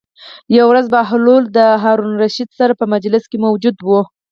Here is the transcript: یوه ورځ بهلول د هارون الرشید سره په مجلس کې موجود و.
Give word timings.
یوه 0.55 0.67
ورځ 0.71 0.85
بهلول 0.95 1.43
د 1.57 1.59
هارون 1.83 2.09
الرشید 2.13 2.49
سره 2.59 2.73
په 2.79 2.85
مجلس 2.93 3.23
کې 3.31 3.37
موجود 3.45 3.77
و. 3.81 3.89